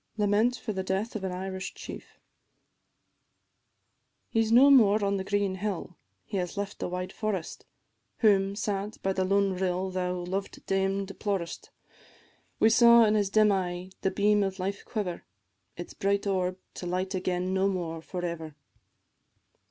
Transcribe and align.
LAMENT 0.17 0.55
FOR 0.55 0.73
THE 0.73 0.81
DEATH 0.81 1.15
OF 1.15 1.23
AN 1.23 1.31
IRISH 1.31 1.75
CHIEF. 1.75 2.17
He 4.29 4.41
's 4.41 4.51
no 4.51 4.71
more 4.71 5.05
on 5.05 5.17
the 5.17 5.23
green 5.23 5.53
hill, 5.53 5.95
he 6.25 6.37
has 6.37 6.57
left 6.57 6.79
the 6.79 6.89
wide 6.89 7.13
forest, 7.13 7.67
Whom, 8.17 8.55
sad 8.55 8.97
by 9.03 9.13
the 9.13 9.23
lone 9.23 9.53
rill, 9.53 9.91
thou, 9.91 10.13
loved 10.15 10.65
dame, 10.65 11.05
deplorest: 11.05 11.69
We 12.59 12.71
saw 12.71 13.05
in 13.05 13.13
his 13.13 13.29
dim 13.29 13.51
eye 13.51 13.91
the 14.01 14.09
beam 14.09 14.41
of 14.41 14.57
life 14.57 14.83
quiver, 14.85 15.23
Its 15.77 15.93
bright 15.93 16.25
orb 16.25 16.57
to 16.73 16.87
light 16.87 17.13
again 17.13 17.53
no 17.53 17.67
more 17.67 18.01
for 18.01 18.25
ever. 18.25 18.55